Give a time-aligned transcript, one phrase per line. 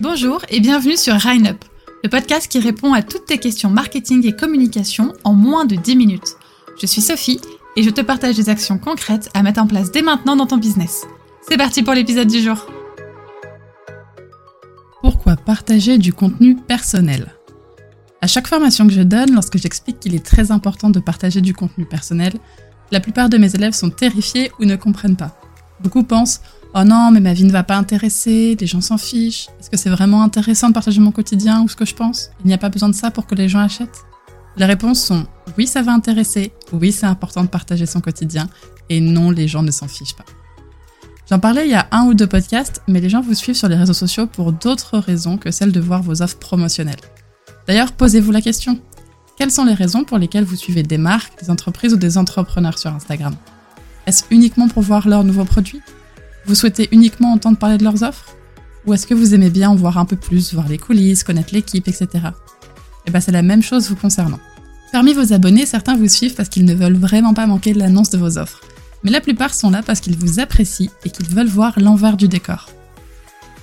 [0.00, 1.64] Bonjour et bienvenue sur Up,
[2.02, 5.94] le podcast qui répond à toutes tes questions marketing et communication en moins de 10
[5.94, 6.36] minutes.
[6.80, 7.38] Je suis Sophie
[7.76, 10.56] et je te partage des actions concrètes à mettre en place dès maintenant dans ton
[10.56, 11.04] business.
[11.46, 12.66] C'est parti pour l'épisode du jour.
[15.02, 17.34] Pourquoi partager du contenu personnel?
[18.22, 21.52] À chaque formation que je donne, lorsque j'explique qu'il est très important de partager du
[21.52, 22.32] contenu personnel,
[22.90, 25.39] la plupart de mes élèves sont terrifiés ou ne comprennent pas.
[25.82, 26.40] Beaucoup pensent
[26.74, 29.48] Oh non, mais ma vie ne va pas intéresser, les gens s'en fichent.
[29.58, 32.30] Est-ce que c'est vraiment intéressant de partager mon quotidien ou ce que je pense?
[32.44, 34.04] Il n'y a pas besoin de ça pour que les gens achètent
[34.56, 35.26] Les réponses sont
[35.58, 38.48] oui, ça va intéresser, oui, c'est important de partager son quotidien,
[38.88, 40.24] et non, les gens ne s'en fichent pas.
[41.28, 43.68] J'en parlais il y a un ou deux podcasts, mais les gens vous suivent sur
[43.68, 47.00] les réseaux sociaux pour d'autres raisons que celles de voir vos offres promotionnelles.
[47.66, 48.78] D'ailleurs, posez-vous la question.
[49.36, 52.78] Quelles sont les raisons pour lesquelles vous suivez des marques, des entreprises ou des entrepreneurs
[52.78, 53.34] sur Instagram?
[54.30, 55.80] Uniquement pour voir leurs nouveaux produits?
[56.46, 58.36] Vous souhaitez uniquement entendre parler de leurs offres?
[58.86, 61.52] Ou est-ce que vous aimez bien en voir un peu plus, voir les coulisses, connaître
[61.52, 62.08] l'équipe, etc.
[63.06, 64.40] Eh bien c'est la même chose vous concernant.
[64.92, 68.10] Parmi vos abonnés, certains vous suivent parce qu'ils ne veulent vraiment pas manquer de l'annonce
[68.10, 68.60] de vos offres.
[69.04, 72.26] Mais la plupart sont là parce qu'ils vous apprécient et qu'ils veulent voir l'envers du
[72.26, 72.70] décor.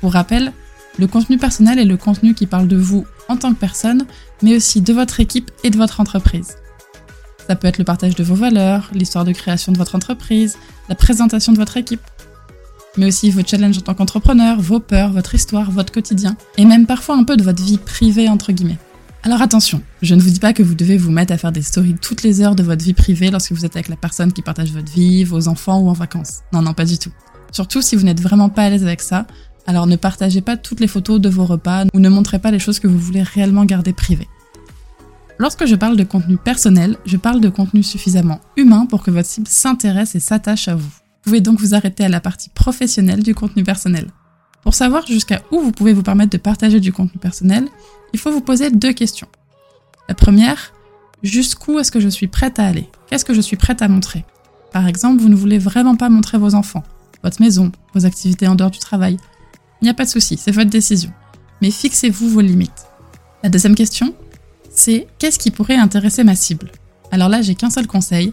[0.00, 0.52] Pour rappel,
[0.98, 4.04] le contenu personnel est le contenu qui parle de vous en tant que personne,
[4.42, 6.56] mais aussi de votre équipe et de votre entreprise.
[7.52, 10.56] Ça peut être le partage de vos valeurs, l'histoire de création de votre entreprise,
[10.88, 12.00] la présentation de votre équipe
[12.96, 16.86] mais aussi vos challenges en tant qu'entrepreneur, vos peurs, votre histoire, votre quotidien, et même
[16.86, 18.78] parfois un peu de votre vie privée entre guillemets.
[19.22, 21.60] Alors attention, je ne vous dis pas que vous devez vous mettre à faire des
[21.60, 24.40] stories toutes les heures de votre vie privée lorsque vous êtes avec la personne qui
[24.40, 26.38] partage votre vie, vos enfants ou en vacances.
[26.54, 27.12] Non, non, pas du tout.
[27.50, 29.26] Surtout si vous n'êtes vraiment pas à l'aise avec ça,
[29.66, 32.58] alors ne partagez pas toutes les photos de vos repas ou ne montrez pas les
[32.58, 34.28] choses que vous voulez réellement garder privées.
[35.42, 39.28] Lorsque je parle de contenu personnel, je parle de contenu suffisamment humain pour que votre
[39.28, 40.86] cible s'intéresse et s'attache à vous.
[40.86, 44.06] Vous pouvez donc vous arrêter à la partie professionnelle du contenu personnel.
[44.62, 47.66] Pour savoir jusqu'à où vous pouvez vous permettre de partager du contenu personnel,
[48.12, 49.26] il faut vous poser deux questions.
[50.08, 50.72] La première,
[51.24, 52.88] jusqu'où est-ce que je suis prête à aller?
[53.08, 54.24] Qu'est-ce que je suis prête à montrer?
[54.72, 56.84] Par exemple, vous ne voulez vraiment pas montrer vos enfants,
[57.24, 59.16] votre maison, vos activités en dehors du travail.
[59.80, 61.10] Il n'y a pas de souci, c'est votre décision.
[61.60, 62.86] Mais fixez-vous vos limites.
[63.42, 64.14] La deuxième question,
[64.74, 66.70] c'est qu'est-ce qui pourrait intéresser ma cible?
[67.10, 68.32] Alors là, j'ai qu'un seul conseil,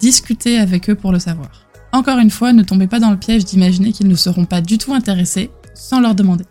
[0.00, 1.66] discutez avec eux pour le savoir.
[1.92, 4.78] Encore une fois, ne tombez pas dans le piège d'imaginer qu'ils ne seront pas du
[4.78, 6.44] tout intéressés sans leur demander.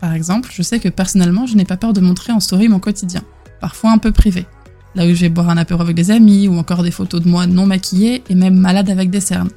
[0.00, 2.78] Par exemple, je sais que personnellement, je n'ai pas peur de montrer en story mon
[2.78, 3.22] quotidien,
[3.60, 4.46] parfois un peu privé.
[4.94, 7.28] Là où je vais boire un apéro avec des amis ou encore des photos de
[7.28, 9.50] moi non maquillée et même malade avec des cernes.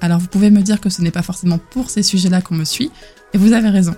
[0.00, 2.64] Alors vous pouvez me dire que ce n'est pas forcément pour ces sujets-là qu'on me
[2.64, 2.90] suit,
[3.32, 3.94] et vous avez raison.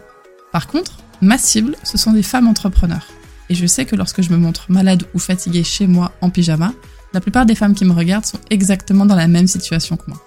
[0.50, 3.06] Par contre, ma cible, ce sont des femmes entrepreneurs.
[3.52, 6.72] Et je sais que lorsque je me montre malade ou fatiguée chez moi en pyjama,
[7.12, 10.26] la plupart des femmes qui me regardent sont exactement dans la même situation que moi.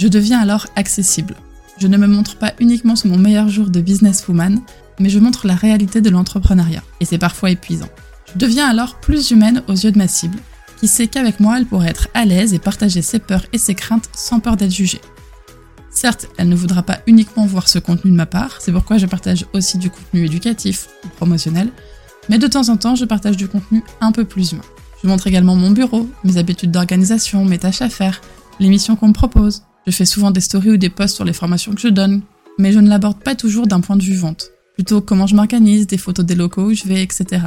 [0.00, 1.36] Je deviens alors accessible.
[1.78, 4.62] Je ne me montre pas uniquement sous mon meilleur jour de businesswoman,
[4.98, 7.88] mais je montre la réalité de l'entrepreneuriat, et c'est parfois épuisant.
[8.34, 10.40] Je deviens alors plus humaine aux yeux de ma cible,
[10.80, 13.76] qui sait qu'avec moi, elle pourrait être à l'aise et partager ses peurs et ses
[13.76, 15.00] craintes sans peur d'être jugée.
[15.92, 19.06] Certes, elle ne voudra pas uniquement voir ce contenu de ma part, c'est pourquoi je
[19.06, 21.70] partage aussi du contenu éducatif ou promotionnel,
[22.28, 24.62] mais de temps en temps, je partage du contenu un peu plus humain.
[25.02, 28.20] Je montre également mon bureau, mes habitudes d'organisation, mes tâches à faire,
[28.58, 31.32] les missions qu'on me propose, je fais souvent des stories ou des posts sur les
[31.32, 32.22] formations que je donne,
[32.58, 34.50] mais je ne l'aborde pas toujours d'un point de vue vente.
[34.74, 37.46] Plutôt comment je m'organise, des photos des locaux où je vais, etc.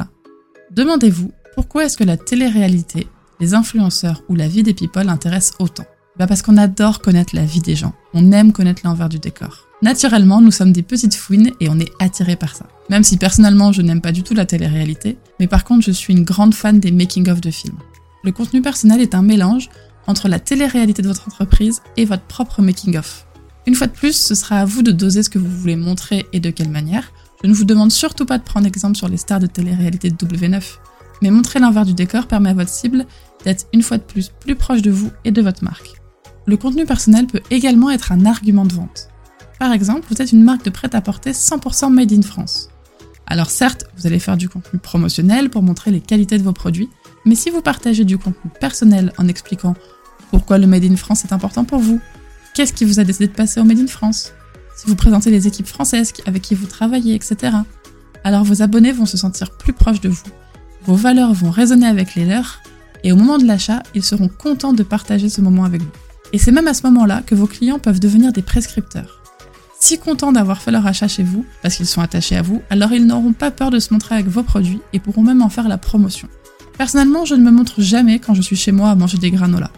[0.70, 3.08] Demandez-vous pourquoi est-ce que la télé-réalité,
[3.40, 5.84] les influenceurs ou la vie des people intéressent autant?
[6.18, 7.92] Bah Parce qu'on adore connaître la vie des gens.
[8.14, 9.69] On aime connaître l'envers du décor.
[9.82, 12.66] Naturellement, nous sommes des petites fouines et on est attirés par ça.
[12.90, 16.12] Même si personnellement je n'aime pas du tout la télé-réalité, mais par contre je suis
[16.12, 17.78] une grande fan des making-of de films.
[18.22, 19.70] Le contenu personnel est un mélange
[20.06, 23.26] entre la télé-réalité de votre entreprise et votre propre making-of.
[23.66, 26.26] Une fois de plus, ce sera à vous de doser ce que vous voulez montrer
[26.32, 27.12] et de quelle manière.
[27.42, 30.16] Je ne vous demande surtout pas de prendre exemple sur les stars de télé-réalité de
[30.16, 30.62] W9,
[31.22, 33.06] mais montrer l'envers du décor permet à votre cible
[33.44, 35.94] d'être une fois de plus plus proche de vous et de votre marque.
[36.46, 39.09] Le contenu personnel peut également être un argument de vente.
[39.60, 42.70] Par exemple, vous êtes une marque de prêt-à-porter 100% made in France.
[43.26, 46.88] Alors certes, vous allez faire du contenu promotionnel pour montrer les qualités de vos produits,
[47.26, 49.74] mais si vous partagez du contenu personnel en expliquant
[50.30, 52.00] pourquoi le Made in France est important pour vous,
[52.54, 54.32] qu'est-ce qui vous a décidé de passer au Made in France,
[54.74, 57.54] si vous présentez les équipes françaises avec qui vous travaillez, etc.,
[58.24, 60.24] alors vos abonnés vont se sentir plus proches de vous,
[60.86, 62.62] vos valeurs vont résonner avec les leurs,
[63.04, 65.92] et au moment de l'achat, ils seront contents de partager ce moment avec vous.
[66.32, 69.19] Et c'est même à ce moment-là que vos clients peuvent devenir des prescripteurs.
[69.82, 72.92] Si contents d'avoir fait leur achat chez vous, parce qu'ils sont attachés à vous, alors
[72.92, 75.68] ils n'auront pas peur de se montrer avec vos produits et pourront même en faire
[75.68, 76.28] la promotion.
[76.76, 79.70] Personnellement, je ne me montre jamais quand je suis chez moi à manger des granolas.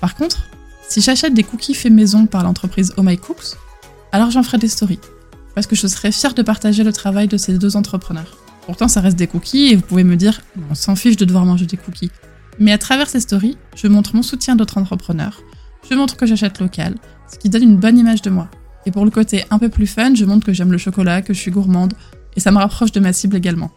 [0.00, 0.48] Par contre,
[0.88, 3.56] si j'achète des cookies faits maison par l'entreprise Oh My Cooks,
[4.10, 5.00] alors j'en ferai des stories.
[5.54, 8.36] parce que je serais fière de partager le travail de ces deux entrepreneurs.
[8.66, 11.44] Pourtant, ça reste des cookies et vous pouvez me dire, on s'en fiche de devoir
[11.44, 12.10] manger des cookies.
[12.60, 15.42] Mais à travers ces stories, je montre mon soutien d'autres entrepreneurs,
[15.88, 16.94] je montre que j'achète local,
[17.32, 18.48] ce qui donne une bonne image de moi.
[18.86, 21.34] Et pour le côté un peu plus fun, je montre que j'aime le chocolat, que
[21.34, 21.94] je suis gourmande,
[22.36, 23.70] et ça me rapproche de ma cible également.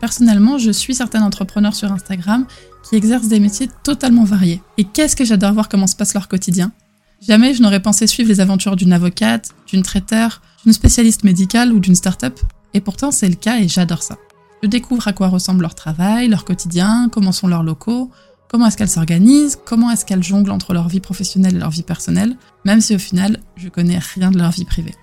[0.00, 2.46] Personnellement, je suis certains entrepreneurs sur Instagram
[2.82, 4.60] qui exercent des métiers totalement variés.
[4.76, 6.72] Et qu'est-ce que j'adore voir comment se passe leur quotidien.
[7.20, 11.78] Jamais je n'aurais pensé suivre les aventures d'une avocate, d'une traiteur, d'une spécialiste médicale ou
[11.78, 12.40] d'une start-up.
[12.74, 14.18] Et pourtant, c'est le cas et j'adore ça.
[14.62, 18.10] Je découvre à quoi ressemble leur travail, leur quotidien, comment sont leurs locaux,
[18.52, 21.82] comment est-ce qu'elles s'organisent, comment est-ce qu'elles jonglent entre leur vie professionnelle et leur vie
[21.82, 24.94] personnelle, même si au final, je connais rien de leur vie privée.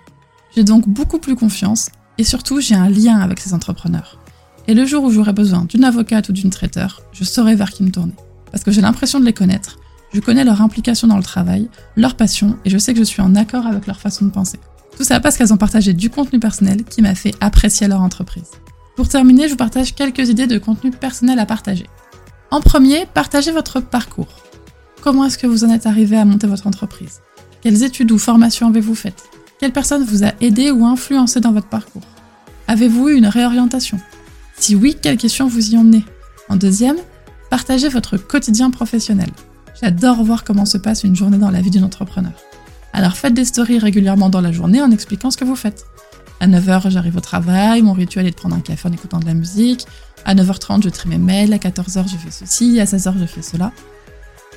[0.56, 4.20] J'ai donc beaucoup plus confiance et surtout, j'ai un lien avec ces entrepreneurs.
[4.68, 7.84] Et le jour où j'aurai besoin d'une avocate ou d'une traiteur, je saurai vers qui
[7.84, 8.14] me tourner.
[8.52, 9.80] Parce que j'ai l'impression de les connaître,
[10.14, 13.22] je connais leur implication dans le travail, leur passion, et je sais que je suis
[13.22, 14.60] en accord avec leur façon de penser.
[14.96, 18.52] Tout ça parce qu'elles ont partagé du contenu personnel qui m'a fait apprécier leur entreprise.
[18.96, 21.86] Pour terminer, je vous partage quelques idées de contenu personnel à partager.
[22.52, 24.40] En premier, partagez votre parcours.
[25.02, 27.22] Comment est-ce que vous en êtes arrivé à monter votre entreprise?
[27.62, 29.24] Quelles études ou formations avez-vous faites?
[29.60, 32.02] Quelle personne vous a aidé ou influencé dans votre parcours?
[32.68, 34.00] Avez-vous eu une réorientation?
[34.58, 36.04] Si oui, quelles questions vous y emmenez?
[36.50, 36.98] En deuxième,
[37.52, 39.30] partagez votre quotidien professionnel.
[39.80, 42.34] J'adore voir comment se passe une journée dans la vie d'une entrepreneur.
[42.94, 45.86] Alors faites des stories régulièrement dans la journée en expliquant ce que vous faites.
[46.40, 49.26] À 9h, j'arrive au travail, mon rituel est de prendre un café en écoutant de
[49.26, 49.86] la musique.
[50.26, 53.42] À 9h30, je trie mes mails, à 14h, je fais ceci, à 16h, je fais
[53.42, 53.72] cela.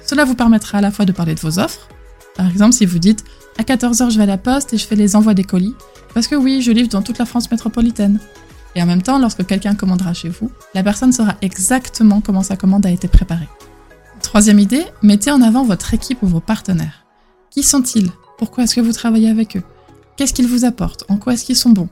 [0.04, 1.88] Cela vous permettra à la fois de parler de vos offres.
[2.36, 3.24] Par exemple, si vous dites
[3.58, 5.74] à 14h, je vais à la poste et je fais les envois des colis.
[6.14, 8.20] Parce que oui, je livre dans toute la France métropolitaine.
[8.74, 12.56] Et en même temps, lorsque quelqu'un commandera chez vous, la personne saura exactement comment sa
[12.56, 13.48] commande a été préparée.
[14.22, 17.04] Troisième idée, mettez en avant votre équipe ou vos partenaires.
[17.50, 18.10] Qui sont-ils?
[18.38, 19.62] Pourquoi est-ce que vous travaillez avec eux?
[20.16, 21.04] Qu'est-ce qu'ils vous apportent?
[21.08, 21.88] En quoi est-ce qu'ils sont bons?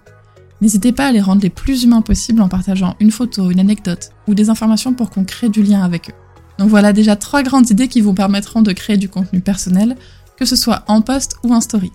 [0.61, 4.11] N'hésitez pas à les rendre les plus humains possibles en partageant une photo, une anecdote
[4.29, 6.15] ou des informations pour qu'on crée du lien avec eux.
[6.59, 9.97] Donc voilà déjà trois grandes idées qui vous permettront de créer du contenu personnel,
[10.37, 11.91] que ce soit en post ou en story.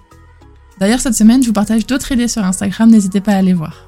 [0.80, 3.88] D'ailleurs, cette semaine, je vous partage d'autres idées sur Instagram, n'hésitez pas à aller voir.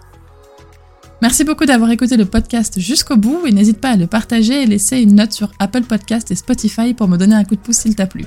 [1.23, 4.65] Merci beaucoup d'avoir écouté le podcast jusqu'au bout et n'hésite pas à le partager et
[4.67, 7.77] laisser une note sur Apple Podcast et Spotify pour me donner un coup de pouce
[7.77, 8.25] s'il t'a plu.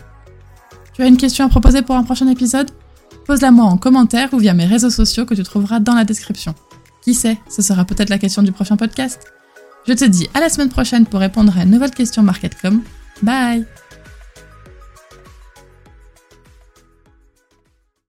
[0.92, 2.72] Tu as une question à proposer pour un prochain épisode?
[3.30, 6.52] Pose-la moi en commentaire ou via mes réseaux sociaux que tu trouveras dans la description.
[7.00, 9.22] Qui sait, ce sera peut-être la question du prochain podcast.
[9.86, 12.82] Je te dis à la semaine prochaine pour répondre à une nouvelle question MarketCom.
[13.22, 13.66] Bye